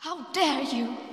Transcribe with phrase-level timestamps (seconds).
[0.00, 1.09] How dare you?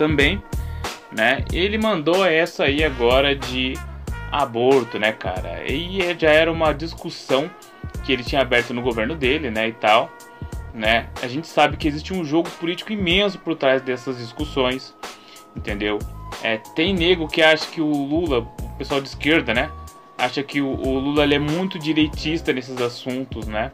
[0.00, 0.42] Também,
[1.12, 3.74] né, ele mandou essa aí agora de
[4.32, 5.70] aborto, né, cara?
[5.70, 7.50] E já era uma discussão
[8.02, 10.10] que ele tinha aberto no governo dele, né, e tal,
[10.72, 11.10] né?
[11.20, 14.94] A gente sabe que existe um jogo político imenso por trás dessas discussões,
[15.54, 15.98] entendeu?
[16.42, 19.70] É, tem nego que acha que o Lula, o pessoal de esquerda, né,
[20.16, 23.70] acha que o, o Lula é muito direitista nesses assuntos, né?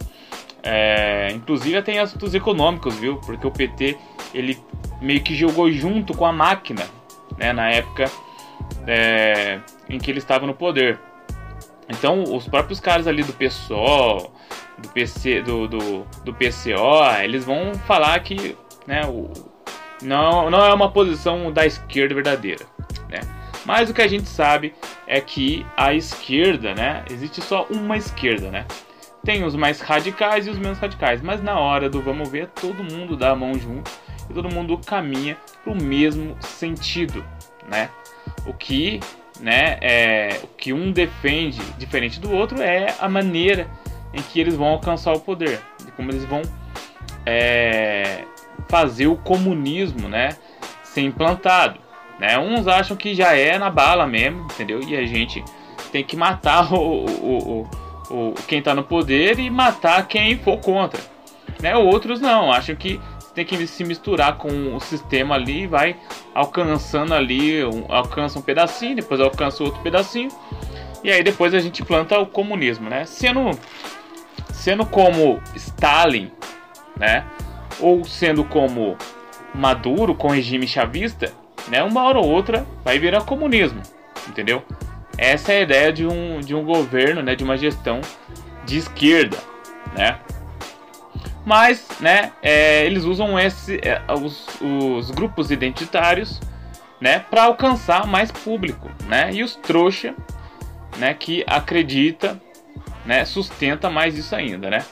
[0.68, 3.18] É, inclusive tem assuntos econômicos, viu?
[3.18, 3.96] Porque o PT
[4.34, 4.58] ele
[5.00, 6.82] meio que jogou junto com a máquina,
[7.38, 7.52] né?
[7.52, 8.10] Na época
[8.84, 10.98] é, em que ele estava no poder.
[11.88, 14.34] Então os próprios caras ali do PSOL,
[14.78, 18.56] do PC, do, do, do PCO, eles vão falar que,
[18.88, 19.02] né?
[19.06, 19.30] O,
[20.02, 22.66] não, não é uma posição da esquerda verdadeira,
[23.08, 23.20] né?
[23.64, 24.74] Mas o que a gente sabe
[25.06, 27.04] é que a esquerda, né?
[27.08, 28.66] Existe só uma esquerda, né?
[29.26, 32.84] Tem os mais radicais e os menos radicais, mas na hora do vamos ver, todo
[32.84, 33.90] mundo dá a mão junto
[34.30, 37.24] e todo mundo caminha para o mesmo sentido,
[37.68, 37.90] né?
[38.46, 39.00] O que,
[39.40, 43.68] né, é, o que um defende diferente do outro é a maneira
[44.14, 46.42] em que eles vão alcançar o poder, de como eles vão
[47.26, 48.22] é,
[48.68, 50.36] fazer o comunismo, né,
[50.84, 51.80] ser implantado.
[52.20, 52.38] Né?
[52.38, 54.80] Uns acham que já é na bala mesmo, entendeu?
[54.84, 55.44] E a gente
[55.90, 60.58] tem que matar o, o, o o, quem está no poder e matar quem for
[60.58, 61.00] contra.
[61.60, 61.76] Né?
[61.76, 63.00] Outros não, acham que
[63.34, 65.96] tem que se misturar com o sistema ali e vai
[66.34, 70.30] alcançando ali, um, alcança um pedacinho, depois alcança outro pedacinho,
[71.04, 73.04] e aí depois a gente planta o comunismo, né?
[73.04, 73.50] Sendo,
[74.52, 76.32] sendo como Stalin,
[76.98, 77.26] né?
[77.78, 78.96] Ou sendo como
[79.54, 81.32] Maduro com regime chavista,
[81.68, 81.82] né?
[81.82, 83.82] Uma hora ou outra vai virar comunismo,
[84.26, 84.64] entendeu?
[85.18, 88.00] Essa é a ideia de um, de um governo, né, de uma gestão
[88.64, 89.38] de esquerda,
[89.94, 90.18] né?
[91.44, 96.40] Mas, né, é, eles usam esse, é, os, os, grupos identitários,
[97.00, 99.30] né, para alcançar mais público, né?
[99.32, 100.14] E os trouxa,
[100.98, 102.40] né, que acredita,
[103.04, 104.84] né, sustenta mais isso ainda, né?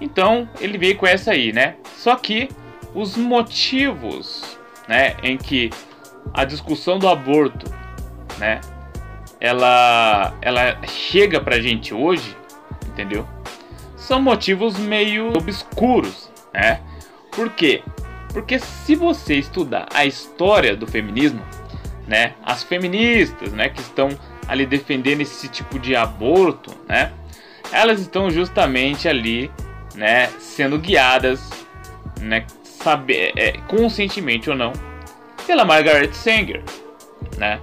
[0.00, 1.76] Então ele veio com essa aí, né?
[1.96, 2.48] Só que
[2.94, 4.58] os motivos,
[4.88, 5.70] né, em que
[6.32, 7.72] a discussão do aborto,
[8.38, 8.60] né,
[9.44, 12.34] ela, ela chega pra gente hoje,
[12.88, 13.28] entendeu?
[13.94, 16.80] São motivos meio obscuros, né?
[17.30, 17.82] Por quê?
[18.32, 21.42] Porque se você estudar a história do feminismo,
[22.08, 24.08] né, as feministas, né, que estão
[24.48, 27.12] ali defendendo esse tipo de aborto, né,
[27.70, 29.50] elas estão justamente ali,
[29.94, 31.50] né, sendo guiadas,
[32.18, 34.72] né, saber, é, conscientemente ou não,
[35.46, 36.62] pela Margaret Sanger,
[37.36, 37.60] né?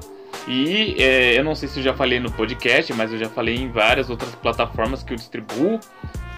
[0.47, 3.55] E é, eu não sei se eu já falei no podcast, mas eu já falei
[3.55, 5.79] em várias outras plataformas que eu distribuo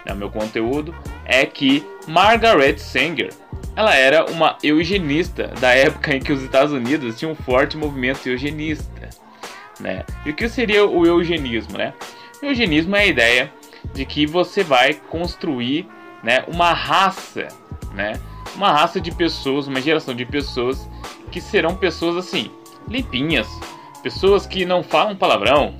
[0.05, 0.93] né, meu conteúdo,
[1.25, 3.33] é que Margaret Sanger
[3.75, 8.27] ela era uma eugenista da época em que os Estados Unidos tinham um forte movimento
[8.27, 9.09] eugenista.
[9.79, 10.05] Né?
[10.25, 11.77] E o que seria o eugenismo?
[11.77, 11.93] Né?
[12.41, 13.51] O eugenismo é a ideia
[13.93, 15.87] de que você vai construir
[16.21, 17.47] né, uma raça,
[17.93, 18.13] né?
[18.55, 20.87] uma raça de pessoas, uma geração de pessoas
[21.31, 22.51] que serão pessoas assim,
[22.87, 23.47] limpinhas,
[24.03, 25.73] pessoas que não falam palavrão,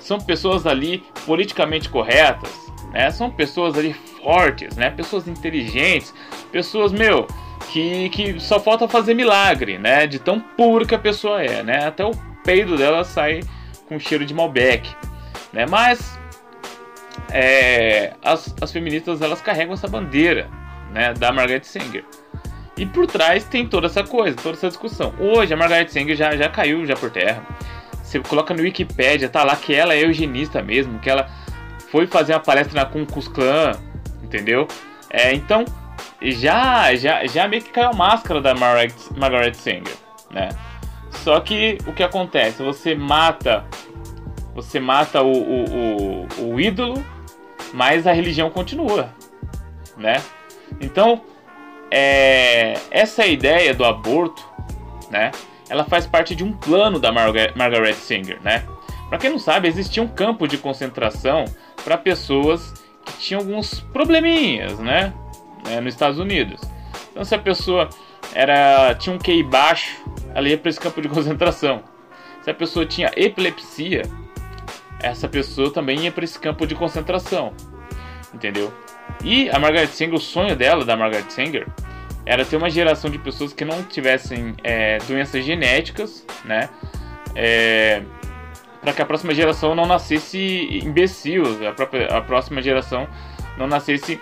[0.00, 2.50] são pessoas ali politicamente corretas,
[2.92, 3.10] né?
[3.12, 4.90] São pessoas ali fortes, né?
[4.90, 6.12] Pessoas inteligentes,
[6.50, 7.26] pessoas, meu,
[7.72, 10.06] que, que só falta fazer milagre, né?
[10.06, 11.86] De tão puro que a pessoa é, né?
[11.86, 12.10] Até o
[12.44, 13.40] peido dela sai
[13.88, 14.90] com cheiro de Malbec,
[15.52, 15.64] né?
[15.66, 16.18] Mas
[17.30, 20.50] é, as, as feministas elas carregam essa bandeira,
[20.92, 21.14] né?
[21.14, 22.04] Da Margaret Sanger.
[22.76, 25.12] E por trás tem toda essa coisa, toda essa discussão.
[25.18, 27.42] Hoje a Margaret Sanger já, já caiu já por terra.
[28.02, 31.28] Você coloca no Wikipedia, tá lá que ela é eugenista mesmo, que ela
[31.90, 33.72] foi fazer uma palestra na Klux Klan,
[34.22, 34.66] entendeu?
[35.10, 35.64] É, então
[36.22, 39.94] já, já, já meio que caiu a máscara da Margaret, Margaret Sanger,
[40.30, 40.48] né?
[41.10, 42.62] Só que o que acontece?
[42.62, 43.64] Você mata,
[44.54, 47.04] você mata o, o, o, o ídolo,
[47.72, 49.12] mas a religião continua.
[49.96, 50.22] né?
[50.80, 51.22] Então,
[51.90, 54.44] é, essa ideia do aborto,
[55.10, 55.30] né?
[55.68, 58.64] Ela faz parte de um plano da Margaret, Margaret Singer, né?
[59.08, 61.44] Para quem não sabe, existia um campo de concentração
[61.84, 62.72] para pessoas
[63.04, 65.12] que tinham alguns probleminhas, né?
[65.68, 66.60] É, nos Estados Unidos.
[67.10, 67.88] Então, se a pessoa
[68.34, 70.04] era tinha um QI baixo,
[70.34, 71.82] ela ia para esse campo de concentração.
[72.42, 74.02] Se a pessoa tinha epilepsia,
[75.02, 77.52] essa pessoa também ia para esse campo de concentração.
[78.32, 78.72] Entendeu?
[79.22, 81.66] E a Margaret Sanger, o sonho dela, da Margaret Sanger,
[82.24, 86.68] era ter uma geração de pessoas que não tivessem é, doenças genéticas, né?
[87.34, 88.02] É,
[88.80, 93.06] para que a próxima geração não nascesse imbecil, a, própria, a próxima geração
[93.58, 94.20] não nascesse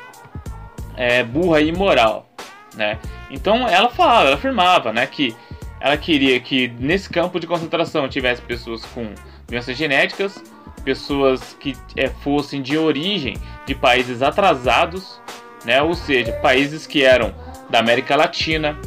[0.97, 2.29] é, burra e imoral,
[2.75, 2.99] né?
[3.31, 5.35] Então ela falava, ela afirmava, né, que
[5.81, 9.13] ela queria que nesse campo de concentração tivesse pessoas com
[9.47, 10.43] doenças genéticas,
[10.79, 13.37] pessoas que é, fossem de origem
[13.67, 15.21] de países atrasados,
[15.65, 17.35] né, ou seja, países que eram
[17.69, 18.79] da América Latina,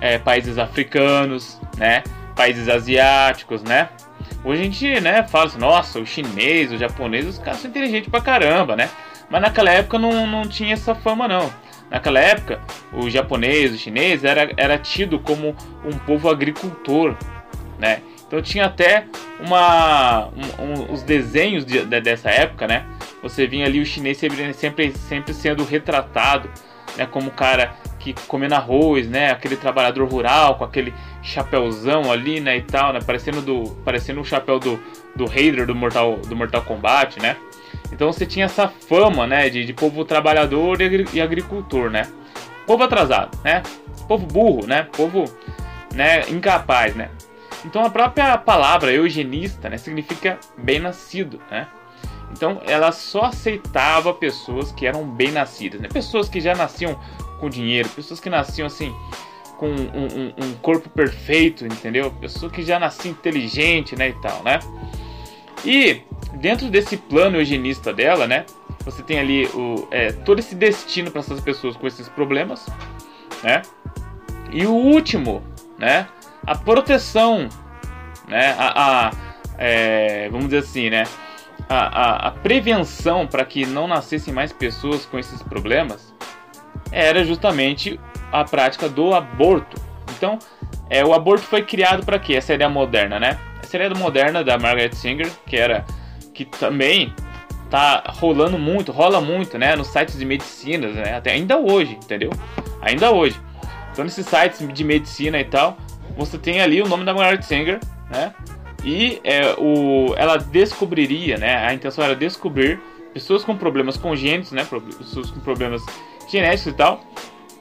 [0.00, 2.02] é, países africanos, né,
[2.34, 3.88] países asiáticos, né.
[4.44, 8.10] Hoje a gente, né, fala assim, nossa, o chinês, o japonês, os caras são inteligentes
[8.10, 8.88] pra caramba, né.
[9.30, 11.50] Mas naquela época não, não tinha essa fama não.
[11.90, 12.60] Naquela época,
[12.92, 15.54] o japonês, o chinês era, era tido como
[15.84, 17.14] um povo agricultor,
[17.78, 18.00] né?
[18.32, 19.04] Então tinha até
[19.40, 22.86] uma um, um, os desenhos de, de, dessa época, né?
[23.22, 24.54] Você vinha ali o chinês sempre,
[24.94, 26.48] sempre, sendo retratado,
[26.96, 27.04] né?
[27.04, 29.30] Como cara que comendo arroz, né?
[29.30, 32.56] Aquele trabalhador rural com aquele chapéuzão ali, né?
[32.56, 33.00] E tal, né?
[33.04, 34.82] Parecendo do parecendo o chapéu do
[35.14, 37.36] do Raider do Mortal do Mortal Kombat, né?
[37.92, 42.08] Então você tinha essa fama, né, de, de povo trabalhador e, agricultor, né?
[42.66, 43.62] Povo atrasado, né?
[44.08, 44.88] Povo burro, né?
[44.90, 45.26] Povo,
[45.94, 47.10] né, incapaz, né?
[47.64, 51.68] Então a própria palavra eugenista, né, significa bem-nascido, né?
[52.32, 55.88] Então ela só aceitava pessoas que eram bem-nascidas, né?
[55.92, 56.98] Pessoas que já nasciam
[57.38, 58.94] com dinheiro, pessoas que nasciam assim
[59.58, 62.10] com um, um, um corpo perfeito, entendeu?
[62.20, 64.58] Pessoa que já nascia inteligente, né, e tal, né?
[65.64, 66.00] E
[66.34, 68.44] dentro desse plano eugenista dela, né?
[68.84, 72.66] Você tem ali o, é, todo esse destino para essas pessoas com esses problemas,
[73.44, 73.62] né?
[74.50, 75.42] E o último,
[75.78, 76.08] né?
[76.46, 77.48] A proteção,
[78.28, 78.54] né?
[78.58, 79.10] A, a
[79.58, 81.04] é, vamos dizer assim, né?
[81.68, 86.12] A, a, a prevenção para que não nascessem mais pessoas com esses problemas
[86.90, 87.98] era justamente
[88.30, 89.80] a prática do aborto.
[90.16, 90.38] Então,
[90.90, 92.34] é, o aborto foi criado para quê?
[92.34, 93.38] Essa ideia moderna, né?
[93.62, 95.84] Essa ideia moderna da Margaret Singer, que era
[96.34, 97.14] que também
[97.70, 102.30] tá rolando muito, rola muito, né, nos sites de medicina, né, até ainda hoje, entendeu?
[102.82, 103.40] Ainda hoje.
[103.90, 105.78] Então nesses sites de medicina e tal,
[106.16, 107.80] você tem ali o nome da Margaret Sanger,
[108.10, 108.34] né?
[108.84, 111.66] E é, o, ela descobriria, né?
[111.66, 112.80] A intenção era descobrir
[113.14, 114.66] pessoas com problemas congênitos, né?
[114.98, 115.82] Pessoas com problemas
[116.28, 117.04] genéticos e tal,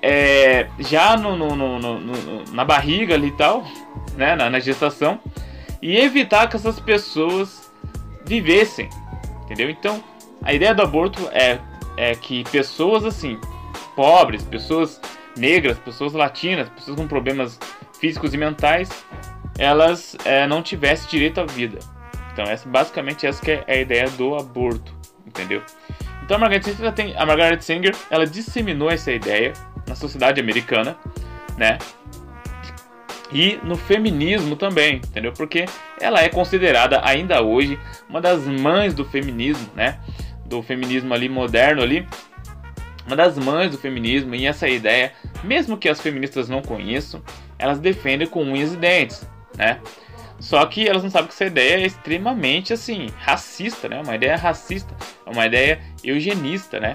[0.01, 3.63] é, já no, no, no, na barriga ali e tal,
[4.15, 4.35] né?
[4.35, 5.19] Na, na gestação,
[5.81, 7.71] e evitar que essas pessoas
[8.25, 8.89] vivessem,
[9.43, 9.69] entendeu?
[9.69, 10.03] Então,
[10.41, 11.59] a ideia do aborto é,
[11.97, 13.39] é que pessoas assim,
[13.95, 14.99] pobres, pessoas
[15.35, 17.59] negras, pessoas latinas, pessoas com problemas
[18.01, 19.05] físicos e mentais,
[19.57, 21.79] elas é, não tivessem direito à vida.
[22.33, 24.93] Então, essa, basicamente, essa que é a ideia do aborto,
[25.25, 25.61] entendeu?
[26.23, 29.53] Então, a Margaret Sanger, tem, a Margaret Sanger ela disseminou essa ideia
[29.87, 30.97] na sociedade americana,
[31.57, 31.77] né?
[33.33, 35.31] e no feminismo também, entendeu?
[35.31, 35.65] Porque
[35.99, 39.99] ela é considerada ainda hoje uma das mães do feminismo, né?
[40.45, 42.05] Do feminismo ali moderno ali,
[43.07, 47.21] uma das mães do feminismo e essa ideia, mesmo que as feministas não conheçam,
[47.61, 49.25] elas defendem com unhas e dentes,
[49.55, 49.79] né?
[50.39, 54.01] Só que elas não sabem que essa ideia é extremamente assim racista, né?
[54.01, 54.93] Uma ideia racista,
[55.25, 56.93] uma ideia eugenista, né?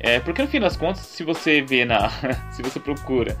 [0.00, 2.08] É, porque no fim das contas, se você vê na,
[2.50, 3.36] se você procura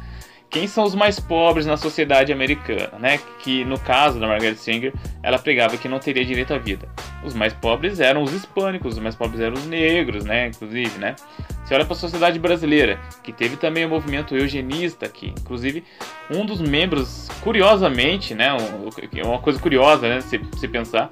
[0.50, 3.18] quem são os mais pobres na sociedade americana, né?
[3.40, 6.88] Que no caso da Margaret Sanger, ela pregava que não teria direito à vida.
[7.22, 10.46] Os mais pobres eram os hispânicos, os mais pobres eram os negros, né?
[10.46, 11.16] Inclusive, né?
[11.66, 15.84] Se olha para a sociedade brasileira, que teve também o movimento eugenista aqui, inclusive
[16.30, 18.48] um dos membros, curiosamente, né?
[19.24, 20.20] Uma coisa curiosa, né?
[20.22, 21.10] Se, se pensar,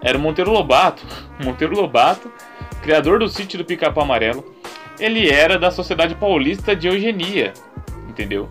[0.00, 1.04] era o Monteiro Lobato.
[1.44, 2.32] Monteiro Lobato,
[2.82, 4.54] criador do sítio do Pica-Pau Amarelo,
[4.98, 7.52] ele era da Sociedade Paulista de Eugenia,
[8.08, 8.48] entendeu?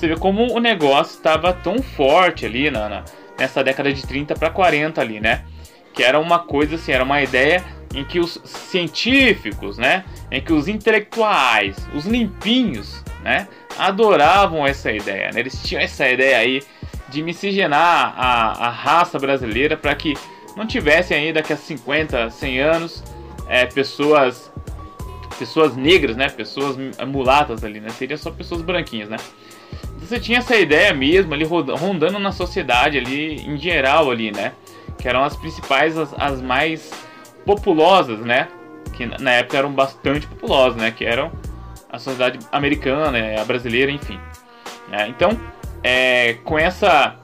[0.00, 3.04] Você vê como o negócio estava tão forte ali na, na,
[3.38, 5.44] nessa década de 30 para 40 ali, né?
[5.92, 7.62] Que era uma coisa assim, era uma ideia
[7.94, 10.02] em que os científicos, né?
[10.30, 13.46] Em que os intelectuais, os limpinhos, né?
[13.78, 15.40] Adoravam essa ideia, né?
[15.40, 16.62] Eles tinham essa ideia aí
[17.10, 20.14] de miscigenar a, a raça brasileira para que
[20.56, 23.04] não tivesse aí daqui a 50, 100 anos
[23.46, 24.50] é, pessoas
[25.38, 26.30] pessoas negras, né?
[26.30, 27.90] Pessoas mulatas ali, né?
[27.90, 29.18] Seria só pessoas branquinhas, né?
[30.10, 34.54] Você tinha essa ideia mesmo ali rondando na sociedade ali em geral ali, né?
[34.98, 36.90] Que eram as principais, as, as mais
[37.46, 38.48] populosas, né?
[38.92, 40.90] Que na época eram bastante populosas, né?
[40.90, 41.30] Que eram
[41.88, 44.18] a sociedade americana, a brasileira, enfim.
[44.88, 45.06] Né?
[45.10, 45.30] Então,
[45.80, 47.14] é, com essa,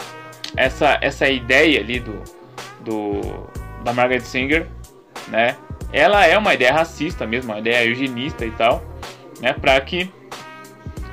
[0.57, 2.23] essa, essa ideia ali do,
[2.85, 3.50] do,
[3.83, 4.69] da Margaret Singer,
[5.26, 5.57] né?
[5.93, 8.81] Ela é uma ideia racista mesmo, uma ideia eugenista e tal,
[9.40, 9.52] né?
[9.55, 10.09] Para que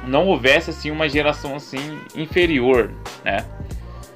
[0.07, 2.91] não houvesse assim uma geração assim inferior,
[3.23, 3.45] né?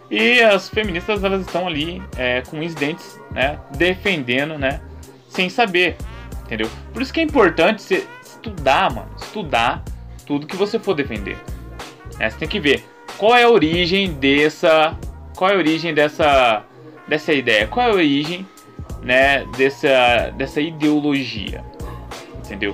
[0.09, 3.59] E as feministas elas estão ali é, com os dentes, né?
[3.75, 4.81] Defendendo, né?
[5.29, 5.97] Sem saber,
[6.45, 6.69] entendeu?
[6.93, 9.83] Por isso que é importante você estudar, mano, estudar
[10.25, 11.37] tudo que você for defender.
[12.19, 12.83] É, você tem que ver
[13.17, 14.97] qual é a origem dessa,
[15.35, 16.63] qual é a origem dessa,
[17.07, 18.47] dessa ideia, qual é a origem,
[19.01, 19.45] né?
[19.57, 21.63] Dessa, dessa ideologia,
[22.37, 22.73] entendeu?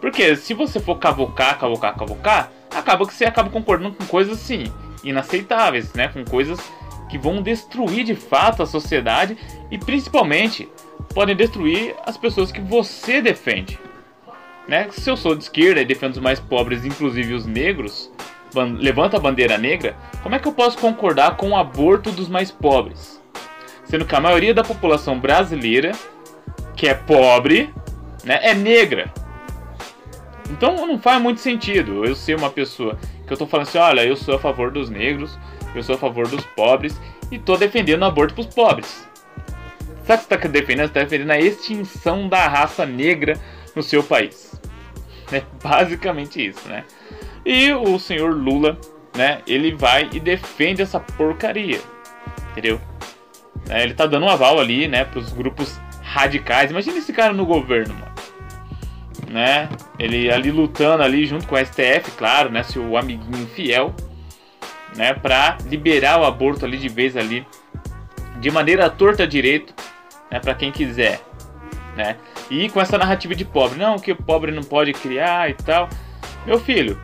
[0.00, 4.72] Porque se você for cavocar, cavocar, cavocar, acaba que você acaba concordando com coisas assim,
[5.04, 6.08] inaceitáveis, né?
[6.08, 6.58] Com coisas
[7.08, 9.36] que vão destruir de fato a sociedade
[9.70, 10.68] e principalmente
[11.12, 13.78] podem destruir as pessoas que você defende.
[14.68, 14.88] Né?
[14.92, 18.10] Se eu sou de esquerda e defendo os mais pobres, inclusive os negros,
[18.78, 22.52] levanta a bandeira negra, como é que eu posso concordar com o aborto dos mais
[22.52, 23.20] pobres?
[23.84, 25.90] Sendo que a maioria da população brasileira,
[26.76, 27.74] que é pobre,
[28.24, 29.12] né, é negra.
[30.50, 34.04] Então não faz muito sentido eu ser uma pessoa que eu tô falando assim, olha,
[34.04, 35.38] eu sou a favor dos negros,
[35.74, 39.08] eu sou a favor dos pobres e tô defendendo o aborto pros pobres.
[40.04, 40.88] Sabe o que você tá defendendo?
[40.88, 43.38] Você tá defendendo a extinção da raça negra
[43.74, 44.50] no seu país.
[45.32, 46.82] É basicamente isso, né?
[47.46, 48.76] E o senhor Lula,
[49.16, 51.80] né, ele vai e defende essa porcaria.
[52.50, 52.80] Entendeu?
[53.68, 56.72] É, ele tá dando um aval ali, né, pros grupos radicais.
[56.72, 58.09] Imagina esse cara no governo, mano
[59.30, 59.68] né?
[59.98, 62.64] Ele ali lutando ali junto com o STF, claro, né?
[62.64, 63.94] Seu amiguinho fiel,
[64.96, 65.14] né?
[65.14, 67.46] Para liberar o aborto ali de vez ali,
[68.40, 69.72] de maneira torta direito,
[70.30, 70.40] né?
[70.40, 71.20] Para quem quiser,
[71.96, 72.16] né?
[72.50, 75.88] E com essa narrativa de pobre, não, que o pobre não pode criar e tal.
[76.44, 77.00] Meu filho,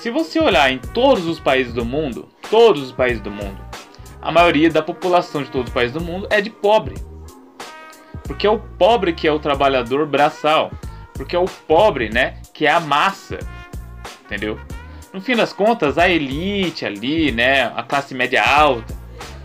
[0.00, 3.64] se você olhar em todos os países do mundo, todos os países do mundo,
[4.20, 6.94] a maioria da população de todos os países do mundo é de pobre.
[8.24, 10.70] Porque é o pobre que é o trabalhador braçal.
[11.14, 13.38] Porque é o pobre, né, que é a massa.
[14.24, 14.58] Entendeu?
[15.12, 18.94] No fim das contas, a elite ali, né, a classe média alta,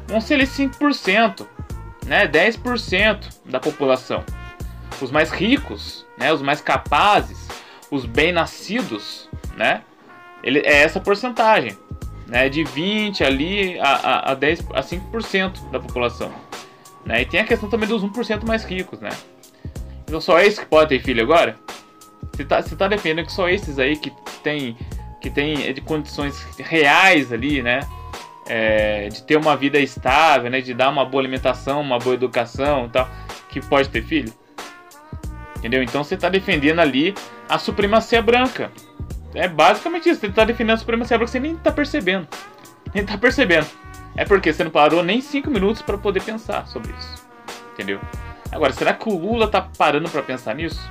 [0.07, 1.45] vão ser ali 5%,
[2.05, 4.23] né, 10% da população.
[4.99, 7.47] Os mais ricos, né, os mais capazes,
[7.91, 9.83] os bem-nascidos, né,
[10.43, 11.77] ele, é essa porcentagem,
[12.27, 16.31] né, de 20 ali a, a, a 10 a 5% da população.
[17.05, 17.21] Né?
[17.21, 19.09] E tem a questão também dos 1% mais ricos, né?
[20.09, 21.55] Então só esses que podem ter filho agora?
[22.33, 24.11] Você tá, você tá defendendo que só esses aí que
[24.43, 24.75] tem,
[25.21, 27.81] que tem de condições reais ali, né?
[28.47, 30.61] É, de ter uma vida estável, né?
[30.61, 33.07] De dar uma boa alimentação, uma boa educação e tal,
[33.49, 34.33] que pode ter filho?
[35.57, 35.83] Entendeu?
[35.83, 37.13] Então você tá defendendo ali
[37.47, 38.71] a supremacia branca.
[39.35, 40.21] É basicamente isso.
[40.21, 42.27] Você tá defendendo a supremacia branca, você nem tá percebendo.
[42.95, 43.67] Nem tá percebendo.
[44.15, 47.27] É porque você não parou nem 5 minutos para poder pensar sobre isso.
[47.73, 47.99] Entendeu?
[48.51, 50.81] Agora, será que o Lula tá parando para pensar nisso?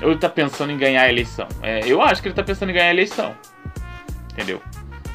[0.00, 1.48] Ou ele tá pensando em ganhar a eleição?
[1.62, 3.34] É, eu acho que ele tá pensando em ganhar a eleição.
[4.32, 4.62] Entendeu?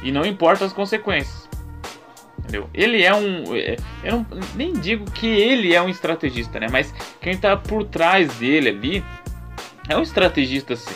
[0.02, 1.48] E não importa as consequências.
[2.38, 2.68] Entendeu?
[2.74, 3.56] Ele é um.
[3.56, 6.68] É, eu não, nem digo que ele é um estrategista, né?
[6.70, 9.04] Mas quem tá por trás dele ali
[9.88, 10.94] é um estrategista sim.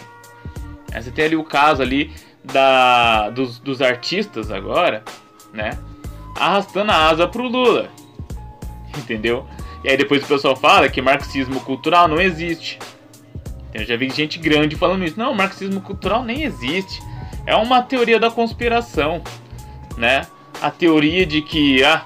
[0.92, 2.12] É, você tem ali o caso ali
[2.44, 5.02] da, dos, dos artistas agora,
[5.52, 5.78] né?
[6.36, 7.88] Arrastando a asa pro Lula.
[8.96, 9.48] Entendeu?
[9.84, 12.78] E aí depois o pessoal fala que marxismo cultural não existe.
[13.72, 15.18] Eu já vi gente grande falando isso.
[15.18, 17.00] Não, marxismo cultural nem existe.
[17.46, 19.22] É uma teoria da conspiração,
[19.96, 20.26] né?
[20.60, 22.04] A teoria de que ah,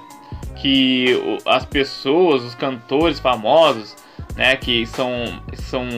[0.56, 3.96] que as pessoas, os cantores famosos,
[4.36, 5.88] né, que são são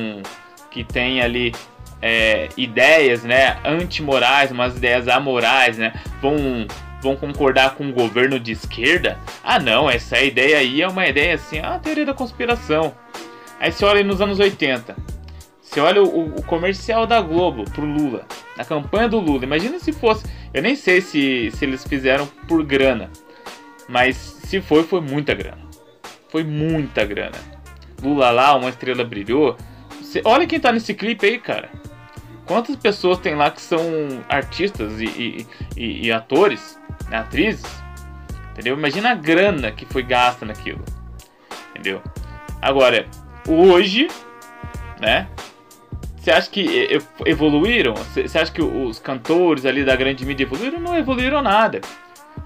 [0.70, 1.54] que têm ali
[2.00, 6.66] é, ideias, né, antimorais, umas ideias amorais, né, vão
[7.04, 9.18] vão concordar com um governo de esquerda?
[9.44, 12.94] Ah, não, essa ideia aí é uma ideia assim, a teoria da conspiração.
[13.60, 14.96] Aí você olha nos anos 80.
[15.60, 18.26] Você olha o, o, comercial da Globo pro Lula,
[18.58, 19.44] a campanha do Lula.
[19.44, 20.24] Imagina se fosse.
[20.52, 23.10] Eu nem sei se, se eles fizeram por grana.
[23.88, 25.62] Mas se foi, foi muita grana.
[26.28, 27.36] Foi muita grana.
[28.02, 29.56] Lula lá, uma estrela brilhou.
[30.00, 31.70] Você, olha quem tá nesse clipe aí, cara.
[32.46, 33.80] Quantas pessoas tem lá que são
[34.28, 35.46] artistas e, e,
[35.76, 37.64] e, e atores, né, atrizes?
[38.52, 38.76] Entendeu?
[38.76, 40.84] Imagina a grana que foi gasta naquilo.
[41.70, 42.02] Entendeu?
[42.60, 43.06] Agora,
[43.48, 44.08] hoje,
[45.00, 45.28] né?
[46.16, 46.88] Você acha que
[47.26, 47.94] evoluíram?
[47.94, 50.80] Você acha que os cantores ali da grande mídia evoluíram?
[50.80, 51.80] Não evoluíram nada.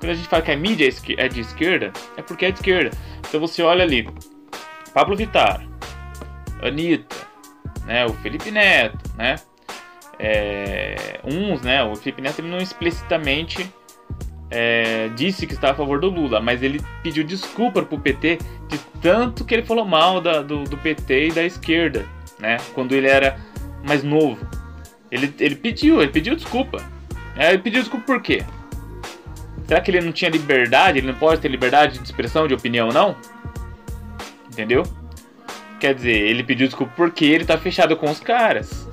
[0.00, 2.96] Quando a gente fala que a mídia é de esquerda, é porque é de esquerda.
[3.20, 4.08] Então você olha ali,
[4.92, 5.64] Pablo Vittar,
[6.62, 7.16] Anitta,
[7.84, 9.36] né, o Felipe Neto, né,
[10.18, 13.72] é, uns, né, o Felipe Neto ele não explicitamente
[14.50, 18.78] é, disse que estava a favor do Lula, mas ele pediu desculpa pro PT de
[19.00, 22.04] tanto que ele falou mal da, do, do PT e da esquerda,
[22.38, 23.38] né, quando ele era
[23.86, 24.46] mais novo.
[25.10, 26.84] Ele, ele pediu, ele pediu desculpa.
[27.36, 28.44] É, ele pediu desculpa por quê?
[29.66, 30.98] Será que ele não tinha liberdade?
[30.98, 33.14] Ele não pode ter liberdade de expressão, de opinião, não?
[34.50, 34.82] Entendeu?
[35.78, 38.87] Quer dizer, ele pediu desculpa porque ele tá fechado com os caras.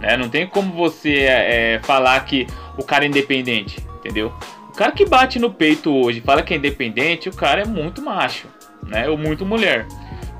[0.00, 0.16] Né?
[0.16, 4.32] Não tem como você é, falar que o cara é independente, entendeu?
[4.68, 8.00] O cara que bate no peito hoje fala que é independente, o cara é muito
[8.00, 8.46] macho,
[8.86, 9.08] né?
[9.08, 9.86] Ou muito mulher.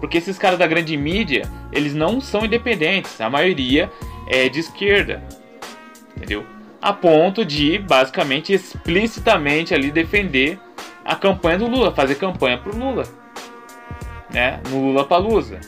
[0.01, 3.21] Porque esses caras da grande mídia, eles não são independentes.
[3.21, 3.91] A maioria
[4.29, 5.25] é de esquerda,
[6.17, 6.47] entendeu?
[6.81, 10.61] A ponto de, basicamente, explicitamente ali defender
[11.05, 13.03] a campanha do Lula, fazer campanha pro Lula
[14.31, 15.61] né, no Lula Palusa.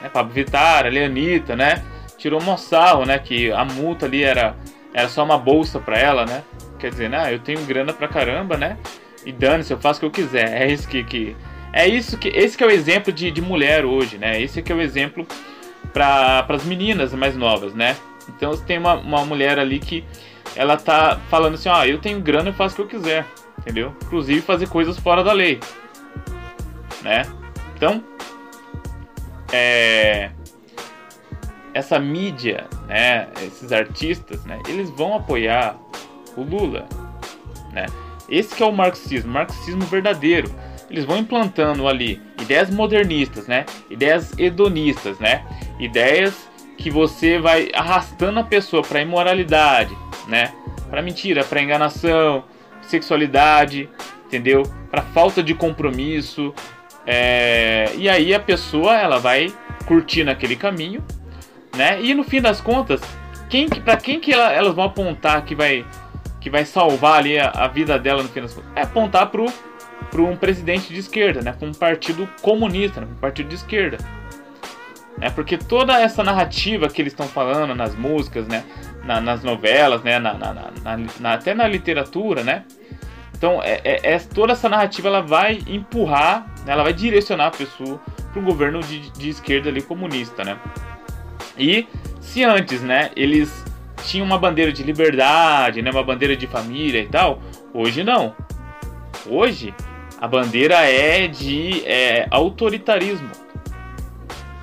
[0.00, 1.82] Né, Pablo Vittar, a Leanita, né,
[2.26, 4.56] tirou um sarro, né, que a multa ali era,
[4.92, 6.42] era só uma bolsa para ela, né,
[6.76, 8.76] quer dizer, né, eu tenho grana pra caramba, né,
[9.24, 11.36] e dane-se, eu faço o que eu quiser, é isso que, que
[11.72, 14.72] é isso que, esse que é o exemplo de, de mulher hoje, né, esse que
[14.72, 15.24] é o exemplo
[15.92, 17.96] para as meninas mais novas, né,
[18.28, 20.04] então você tem uma, uma mulher ali que
[20.56, 23.24] ela tá falando assim, ó, ah, eu tenho grana, eu faço o que eu quiser,
[23.58, 23.94] entendeu?
[24.02, 25.60] Inclusive fazer coisas fora da lei,
[27.02, 27.22] né?
[27.76, 28.02] Então,
[29.52, 30.30] é,
[31.76, 35.76] essa mídia, né, esses artistas, né, eles vão apoiar
[36.34, 36.86] o Lula,
[37.72, 37.86] né?
[38.28, 40.50] Esse que é o marxismo, marxismo verdadeiro.
[40.90, 43.66] Eles vão implantando ali ideias modernistas, né?
[43.90, 45.44] Ideias hedonistas, né?
[45.78, 50.52] Ideias que você vai arrastando a pessoa para imoralidade, né?
[50.90, 52.44] Para mentira, para enganação,
[52.82, 53.88] sexualidade,
[54.26, 54.62] entendeu?
[54.90, 56.52] Para falta de compromisso,
[57.06, 59.52] é, e aí a pessoa ela vai
[59.86, 61.04] curtindo aquele caminho,
[61.76, 62.02] né?
[62.02, 63.00] E no fim das contas,
[63.48, 65.84] quem para quem que ela, elas vão apontar que vai
[66.40, 68.70] que vai salvar ali a, a, vida dela no fim das contas?
[68.74, 69.46] É apontar pro
[70.10, 71.52] para um presidente de esquerda, né?
[71.52, 73.08] Para um partido comunista, né?
[73.10, 73.98] um partido de esquerda.
[75.20, 78.64] É porque toda essa narrativa que eles estão falando nas músicas, né?
[79.04, 80.18] Na, nas novelas, né?
[80.18, 80.72] Na, na,
[81.20, 82.64] na, até na literatura, né?
[83.36, 87.50] Então, é, é, é, toda essa narrativa ela vai empurrar, né, ela vai direcionar a
[87.50, 88.00] pessoa
[88.32, 90.58] para um governo de, de, esquerda ali comunista, né?
[91.58, 91.86] E
[92.20, 93.64] se antes, né, eles
[94.04, 97.40] tinham uma bandeira de liberdade, né, uma bandeira de família e tal,
[97.72, 98.34] hoje não.
[99.26, 99.74] Hoje
[100.20, 103.30] a bandeira é de é, autoritarismo.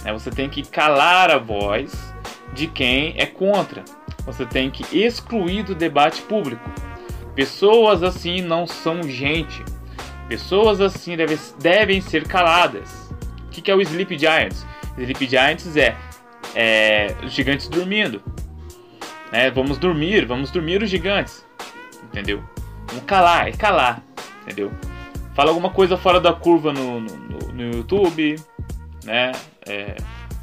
[0.03, 2.13] Né, você tem que calar a voz
[2.53, 3.84] de quem é contra.
[4.25, 6.69] Você tem que excluir do debate público.
[7.36, 9.63] Pessoas assim não são gente.
[10.27, 13.12] Pessoas assim devem, devem ser caladas.
[13.45, 14.65] O que, que é o Sleep Giants?
[14.97, 15.95] Sleep Giants é,
[16.55, 18.21] é os gigantes dormindo.
[19.31, 19.49] Né?
[19.51, 21.45] Vamos dormir, vamos dormir os gigantes.
[22.03, 22.43] Entendeu?
[22.87, 24.03] Vamos calar, é calar.
[24.43, 24.71] Entendeu?
[25.35, 28.35] Fala alguma coisa fora da curva no, no, no YouTube,
[29.03, 29.31] né?
[29.67, 29.95] É,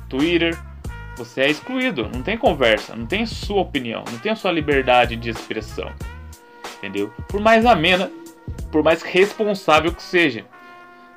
[0.09, 0.59] Twitter.
[1.17, 5.17] Você é excluído, não tem conversa, não tem sua opinião, não tem a sua liberdade
[5.17, 5.93] de expressão
[6.81, 7.13] entendeu?
[7.29, 8.11] Por mais amena,
[8.73, 10.45] por mais responsável que seja.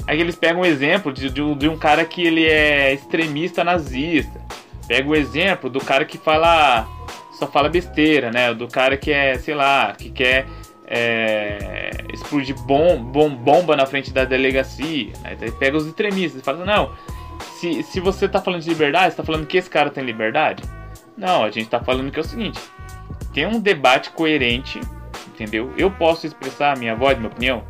[0.05, 4.41] Aí eles pegam um exemplo de, de, de um cara que ele é extremista nazista.
[4.87, 6.87] Pega o exemplo do cara que fala
[7.33, 8.53] só fala besteira, né?
[8.53, 10.45] Do cara que é, sei lá, que quer
[10.85, 15.13] é, explodir bom, bom, bomba na frente da delegacia.
[15.23, 15.37] Né?
[15.59, 16.91] Pega os extremistas e fala, não,
[17.59, 20.63] se, se você tá falando de liberdade, você tá falando que esse cara tem liberdade?
[21.17, 22.59] Não, a gente tá falando que é o seguinte,
[23.33, 24.79] tem um debate coerente
[25.33, 25.73] entendeu?
[25.77, 27.63] Eu posso expressar a minha voz, minha opinião.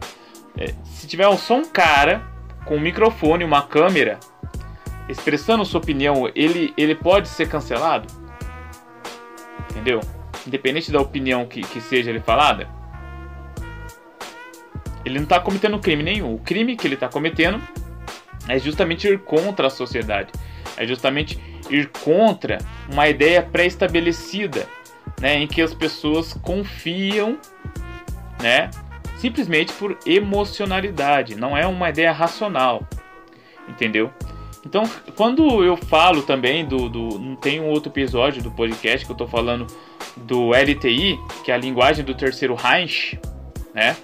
[0.57, 2.21] É, se tiver só um cara
[2.65, 4.19] com um microfone, uma câmera,
[5.09, 8.07] expressando sua opinião, ele, ele pode ser cancelado?
[9.71, 9.99] Entendeu?
[10.45, 12.67] Independente da opinião que, que seja ele falada.
[15.05, 16.35] Ele não está cometendo crime nenhum.
[16.35, 17.61] O crime que ele está cometendo
[18.47, 20.31] é justamente ir contra a sociedade.
[20.77, 21.39] É justamente
[21.69, 22.57] ir contra
[22.89, 24.67] uma ideia pré-estabelecida
[25.19, 27.37] né, em que as pessoas confiam,
[28.41, 28.69] né,
[29.17, 32.85] simplesmente por emocionalidade, não é uma ideia racional,
[33.69, 34.11] entendeu?
[34.65, 34.83] Então,
[35.15, 39.27] quando eu falo também do, do tem um outro episódio do podcast que eu estou
[39.27, 39.67] falando
[40.15, 43.19] do LTI, que é a linguagem do terceiro Reich,
[43.73, 43.95] né?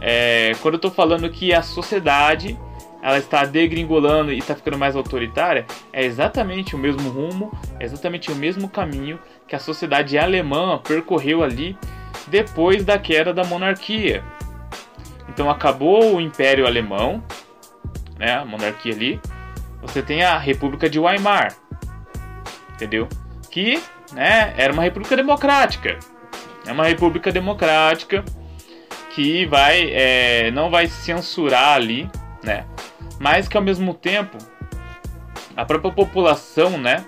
[0.00, 2.58] É, quando eu estou falando que a sociedade
[3.02, 8.30] ela está degringolando e está ficando mais autoritária, é exatamente o mesmo rumo, é exatamente
[8.30, 11.76] o mesmo caminho que a sociedade alemã percorreu ali
[12.28, 14.22] depois da queda da monarquia.
[15.28, 17.22] Então acabou o Império Alemão,
[18.18, 19.20] né, a monarquia ali.
[19.82, 21.54] Você tem a República de Weimar,
[22.74, 23.08] entendeu?
[23.50, 25.98] Que, né, era uma república democrática.
[26.66, 28.24] É uma república democrática
[29.14, 32.08] que vai, é, não vai censurar ali,
[32.42, 32.64] né?
[33.18, 34.38] Mas que ao mesmo tempo
[35.56, 37.04] a própria população, né,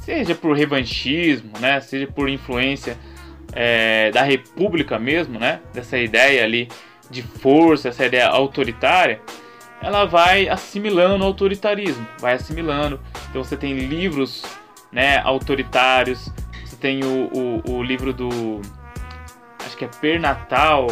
[0.00, 2.96] seja por revanchismo, né, seja por influência
[3.52, 6.68] é, da república mesmo, né, dessa ideia ali
[7.10, 9.20] de força, essa ideia autoritária,
[9.82, 13.00] ela vai assimilando o autoritarismo, vai assimilando.
[13.28, 14.44] Então você tem livros,
[14.90, 16.32] né, autoritários,
[16.64, 18.60] você tem o, o, o livro do,
[19.64, 20.86] acho que é Pernatal,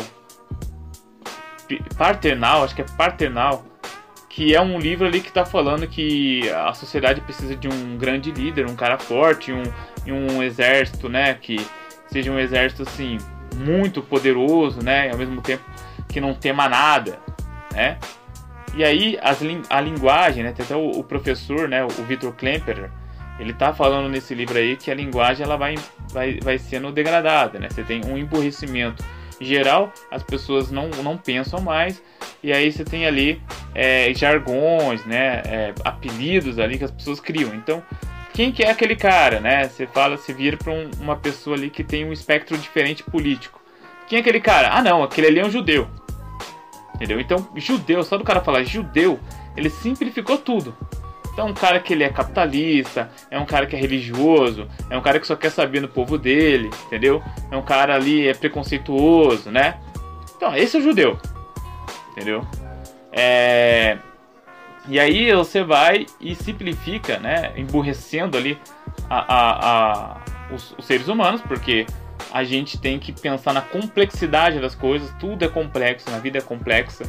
[1.97, 3.65] Paternal, acho que é Paternal,
[4.29, 8.33] que é um livro ali que está falando que a sociedade precisa de um grande
[8.33, 9.63] líder, um cara forte, um,
[10.07, 11.57] um exército, né, que
[12.09, 13.19] seja um exército assim
[13.55, 15.63] muito poderoso, né, ao mesmo tempo
[16.09, 17.21] que não tema nada,
[17.73, 17.99] né?
[18.75, 22.91] E aí as, a linguagem, né, tem até o, o professor, né, o Victor Klemperer,
[23.39, 25.75] ele tá falando nesse livro aí que a linguagem ela vai,
[26.13, 27.69] vai, vai sendo degradada, né?
[27.71, 29.03] Você tem um emburrecimento
[29.41, 32.03] geral, as pessoas não, não pensam mais,
[32.43, 33.41] e aí você tem ali
[33.75, 37.55] é, jargões, né, é, apelidos ali que as pessoas criam.
[37.55, 37.83] Então,
[38.35, 39.69] quem que é aquele cara, né?
[39.69, 43.61] Você fala, se vira para um, uma pessoa ali que tem um espectro diferente político.
[44.07, 44.71] Quem é aquele cara?
[44.73, 45.89] Ah, não, aquele ali é um judeu.
[47.01, 47.19] Entendeu?
[47.19, 49.19] Então, judeu, só do cara falar judeu,
[49.57, 50.77] ele simplificou tudo.
[51.33, 55.01] Então, um cara que ele é capitalista, é um cara que é religioso, é um
[55.01, 57.23] cara que só quer saber no povo dele, entendeu?
[57.51, 59.79] É um cara ali é preconceituoso, né?
[60.37, 61.19] Então, esse é o judeu,
[62.13, 62.47] entendeu?
[63.11, 63.97] É...
[64.87, 67.53] E aí você vai e simplifica, né?
[67.57, 68.59] Emburrecendo ali
[69.09, 70.21] a, a, a
[70.53, 71.87] os, os seres humanos, porque
[72.33, 76.41] a gente tem que pensar na complexidade das coisas, tudo é complexo, na vida é
[76.41, 77.05] complexa.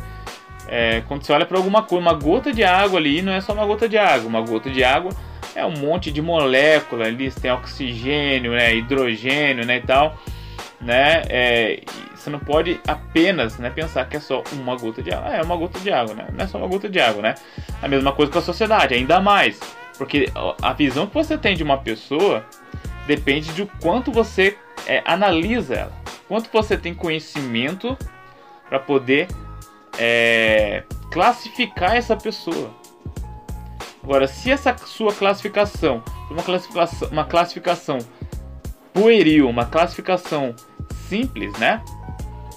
[0.68, 3.54] É, quando você olha para alguma coisa, uma gota de água ali não é só
[3.54, 5.12] uma gota de água, uma gota de água
[5.56, 10.18] é um monte de molécula ali, tem oxigênio, né, hidrogênio, né, e tal,
[10.80, 11.82] né, é,
[12.16, 15.56] você não pode apenas, né, pensar que é só uma gota de água, é uma
[15.56, 17.36] gota de água, né, não é só uma gota de água, né,
[17.82, 19.60] a mesma coisa com a sociedade, ainda mais,
[19.98, 20.30] porque
[20.62, 22.46] a visão que você tem de uma pessoa
[23.06, 25.94] depende de quanto você é, analisa ela,
[26.28, 27.98] quanto você tem conhecimento
[28.68, 29.28] para poder
[29.98, 32.74] é, classificar essa pessoa.
[34.04, 37.98] Agora, se essa sua classificação uma classificação, uma classificação
[38.94, 40.56] pueril, uma classificação
[41.10, 41.84] simples, né?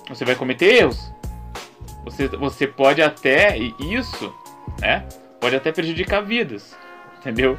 [0.08, 1.12] Você vai cometer erros.
[2.04, 4.32] Você, você pode até, isso,
[4.80, 5.06] né?
[5.40, 6.76] Pode até prejudicar vidas,
[7.18, 7.58] entendeu?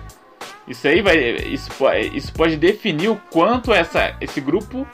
[0.67, 1.71] Isso aí vai, isso,
[2.13, 4.87] isso pode definir o quanto essa, esse grupo,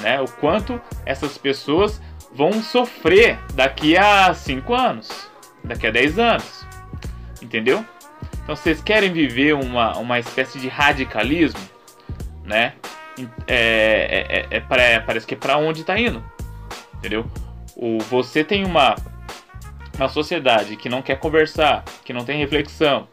[0.00, 0.20] né?
[0.20, 2.00] O quanto essas pessoas
[2.32, 5.30] vão sofrer daqui a 5 anos,
[5.64, 6.66] daqui a 10 anos.
[7.42, 7.84] Entendeu?
[8.42, 11.60] Então vocês querem viver uma, uma espécie de radicalismo,
[12.44, 12.74] né?
[13.46, 16.24] É, é, é, é parece que é para onde está indo,
[16.94, 17.26] entendeu?
[17.76, 18.94] O, você tem uma,
[19.96, 23.06] uma sociedade que não quer conversar, que não tem reflexão,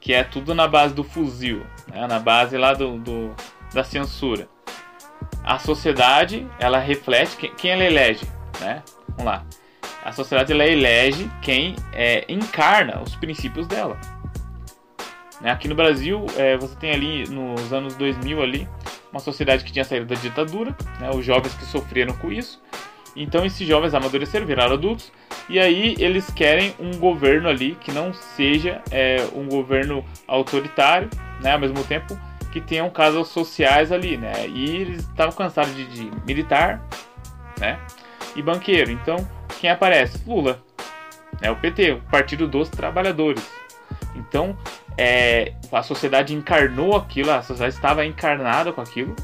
[0.00, 2.06] que é tudo na base do fuzil, né?
[2.06, 3.34] na base lá do, do,
[3.72, 4.48] da censura.
[5.44, 8.26] A sociedade, ela reflete quem, quem ela elege,
[8.60, 8.82] né?
[9.08, 9.44] Vamos lá.
[10.04, 13.98] A sociedade ela elege quem é, encarna os princípios dela.
[15.40, 15.50] Né?
[15.50, 18.68] Aqui no Brasil, é, você tem ali nos anos 2000 ali
[19.10, 21.10] uma sociedade que tinha saído da ditadura, né?
[21.10, 22.60] os jovens que sofreram com isso.
[23.22, 25.12] Então esses jovens amadureceram, viraram adultos,
[25.48, 31.10] e aí eles querem um governo ali que não seja é, um governo autoritário,
[31.42, 31.52] né?
[31.52, 32.18] ao mesmo tempo
[32.52, 34.46] que tenham casos sociais ali, né?
[34.48, 36.82] E eles estavam cansados de, de militar,
[37.58, 37.78] né?
[38.34, 38.90] e banqueiro.
[38.90, 39.16] Então,
[39.60, 40.22] quem aparece?
[40.26, 40.62] Lula.
[41.40, 43.46] É o PT, o Partido dos Trabalhadores.
[44.14, 44.56] Então,
[44.96, 49.14] é, a sociedade encarnou aquilo, a sociedade estava encarnada com aquilo.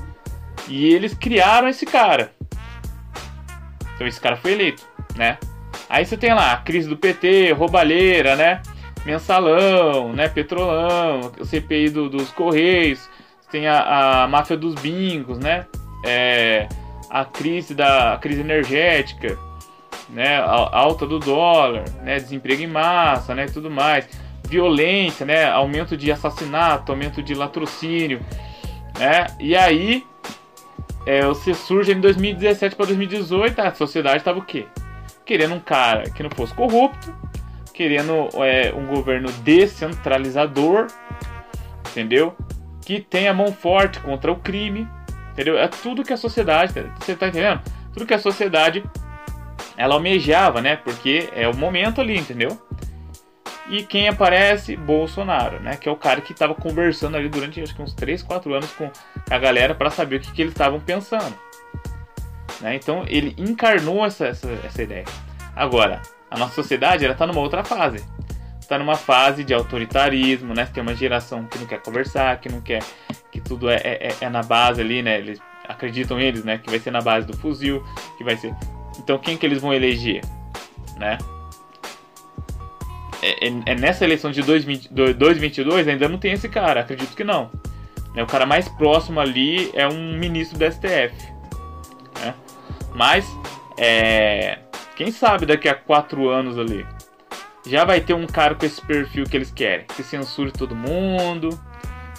[0.68, 2.33] E eles criaram esse cara.
[3.94, 5.38] Então esse cara foi eleito, né?
[5.88, 8.62] Aí você tem lá a crise do PT, roubalheira, né?
[9.04, 10.28] Mensalão, né?
[10.28, 13.09] Petrolão, CPI do, dos Correios,
[13.50, 15.66] tem a, a máfia dos bingos, né?
[16.04, 16.68] É,
[17.09, 19.38] a crise da a crise energética,
[20.09, 24.09] né, a alta do dólar, né, desemprego em massa, né, tudo mais,
[24.48, 28.20] violência, né, aumento de assassinato, aumento de latrocínio,
[28.98, 30.04] né, e aí
[31.06, 34.66] é, você surge em 2017 para 2018, a sociedade estava o quê?
[35.24, 37.14] Querendo um cara que não fosse corrupto,
[37.72, 40.86] querendo é, um governo descentralizador,
[41.90, 42.34] entendeu?
[42.80, 44.88] Que tenha mão forte contra o crime,
[45.32, 45.58] entendeu?
[45.58, 47.60] É tudo que a sociedade, você tá entendendo?
[47.92, 48.82] Tudo que a sociedade
[49.76, 50.76] ela almejava, né?
[50.76, 52.58] Porque é o momento ali, entendeu?
[53.68, 54.76] E quem aparece?
[54.76, 55.76] Bolsonaro, né?
[55.76, 58.70] Que é o cara que estava conversando ali durante acho que uns 3, 4 anos
[58.72, 58.90] com
[59.30, 61.34] a galera para saber o que, que eles estavam pensando.
[62.60, 62.76] Né?
[62.76, 65.04] Então ele encarnou essa, essa, essa ideia.
[65.54, 68.04] Agora, a nossa sociedade está numa outra fase.
[68.60, 70.66] Está numa fase de autoritarismo, né?
[70.72, 72.82] Tem uma geração que não quer conversar, que não quer
[73.30, 75.18] que tudo é, é, é na base ali, né?
[75.18, 76.58] Eles acreditam eles, né?
[76.58, 77.84] Que vai ser na base do fuzil,
[78.16, 78.54] que vai ser.
[78.98, 80.22] Então quem que eles vão eleger,
[80.96, 81.18] né?
[83.24, 87.50] é, é, é nessa eleição de 2022 ainda não tem esse cara, acredito que não.
[88.14, 91.33] Né, o cara mais próximo ali é um ministro do STF.
[92.20, 92.35] Né?
[92.94, 93.27] Mas,
[93.77, 94.59] é,
[94.96, 96.87] quem sabe daqui a quatro anos ali
[97.66, 101.59] já vai ter um cara com esse perfil que eles querem, que censure todo mundo.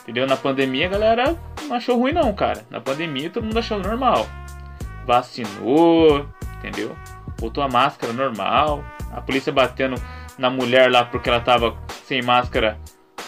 [0.02, 0.28] Entendeu?
[0.28, 2.66] Na pandemia a galera não achou ruim não, cara.
[2.70, 4.28] Na pandemia todo mundo achou normal.
[5.06, 6.28] Vacinou,
[6.58, 6.96] entendeu?
[7.40, 8.84] Botou a máscara normal.
[9.12, 9.96] A polícia batendo
[10.38, 12.78] na mulher lá porque ela tava sem máscara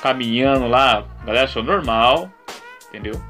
[0.02, 2.30] caminhando lá, a galera achou normal,
[2.90, 3.22] entendeu?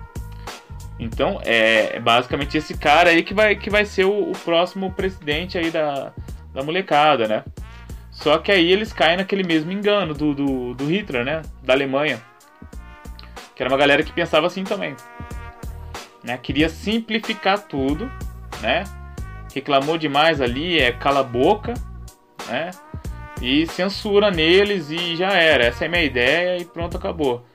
[1.00, 4.91] Então é, é basicamente esse cara aí que vai, que vai ser o, o, próximo
[4.91, 6.12] presidente aí da,
[6.54, 7.43] da molecada, né?
[8.12, 11.43] Só que aí eles caem naquele mesmo engano do, do, do Hitler, né?
[11.63, 12.20] Da Alemanha.
[13.56, 14.96] Que era uma galera que pensava assim também.
[16.24, 16.38] Né?
[16.38, 18.12] Queria simplificar tudo,
[18.62, 18.84] né?
[19.54, 21.74] Reclamou demais ali, é cala a boca,
[22.48, 22.72] né?
[23.41, 25.65] e censura neles e já era.
[25.65, 27.46] Essa é a minha ideia e pronto, acabou.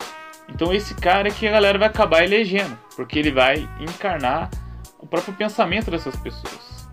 [0.49, 4.51] Então esse cara é que a galera vai acabar elegendo, porque ele vai encarnar
[4.99, 6.89] o próprio pensamento dessas pessoas.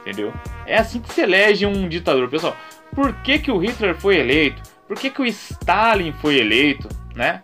[0.00, 0.32] Entendeu?
[0.66, 2.56] É assim que se elege um ditador, pessoal.
[2.94, 4.62] Por que, que o Hitler foi eleito?
[4.86, 7.42] Por que, que o Stalin foi eleito, né?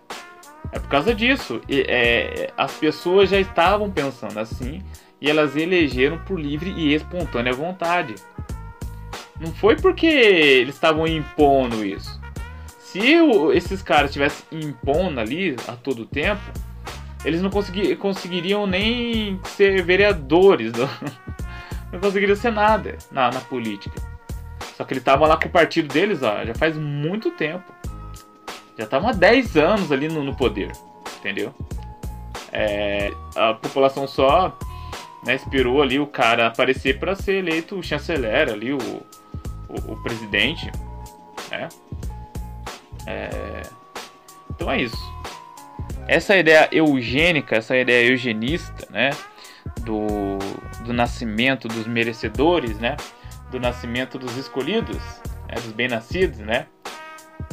[0.72, 1.60] É por causa disso.
[1.68, 4.82] E, é, as pessoas já estavam pensando assim
[5.20, 8.14] e elas elegeram por livre e espontânea vontade.
[9.38, 12.20] Não foi porque eles estavam impondo isso.
[12.94, 16.40] Se o, esses caras estivessem impondo ali a todo tempo,
[17.24, 20.88] eles não consegui, conseguiriam nem ser vereadores, não,
[21.92, 24.00] não conseguiriam ser nada na, na política.
[24.76, 27.64] Só que eles estavam lá com o partido deles, ó, já faz muito tempo.
[28.78, 30.70] Já estavam há 10 anos ali no, no poder,
[31.18, 31.52] entendeu?
[32.52, 34.57] É, a população só
[35.26, 40.02] né, esperou ali o cara aparecer para ser eleito o chanceler ali, o, o, o
[40.04, 40.70] presidente.
[41.50, 41.68] Né?
[43.06, 43.62] É...
[44.50, 44.96] Então é isso.
[46.06, 49.10] Essa ideia eugênica, essa ideia eugenista, né?
[49.80, 50.38] Do,
[50.84, 52.96] do nascimento dos merecedores, né?
[53.50, 55.02] Do nascimento dos escolhidos,
[55.48, 55.54] né?
[55.54, 56.66] dos bem-nascidos, né?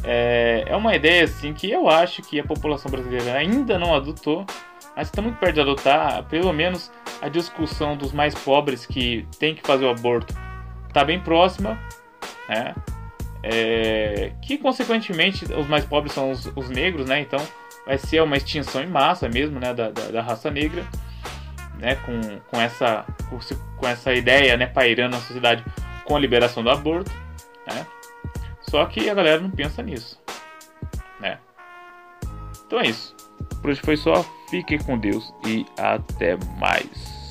[0.04, 4.46] É, é uma ideia assim que eu acho que a população brasileira ainda não adotou,
[4.96, 6.24] mas está muito perto de adotar.
[6.26, 10.36] Pelo menos a discussão dos mais pobres que tem que fazer o aborto
[10.90, 11.80] está bem próxima
[12.52, 12.76] né?
[13.44, 17.22] É, que consequentemente os mais pobres são os, os, negros, né?
[17.22, 17.40] Então
[17.86, 19.74] vai ser uma extinção em massa mesmo, né?
[19.74, 20.86] Da, da, da raça negra,
[21.80, 21.96] né?
[21.96, 23.06] Com, com essa
[23.78, 24.68] com essa ideia, né?
[24.68, 25.64] Pairando na sociedade
[26.06, 27.12] com a liberação do aborto,
[27.68, 27.86] né?
[28.62, 30.20] Só que a galera não pensa nisso,
[31.20, 31.40] né?
[32.66, 33.16] Então é isso.
[33.62, 34.26] Por hoje foi só.
[34.50, 37.22] Fiquem com Deus e até mais.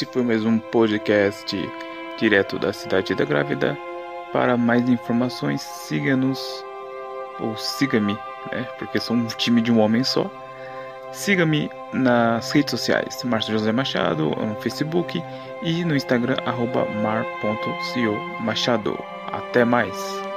[0.00, 1.54] Esse foi mais um podcast
[2.18, 3.76] direto da Cidade da Grávida.
[4.32, 6.64] Para mais informações, siga-nos
[7.38, 8.14] ou siga-me,
[8.50, 8.66] né?
[8.78, 10.30] Porque sou um time de um homem só.
[11.12, 15.22] Siga-me nas redes sociais, Márcio José Machado, no Facebook
[15.62, 16.36] e no Instagram,
[17.02, 18.98] mar.co Machado.
[19.30, 20.29] Até mais!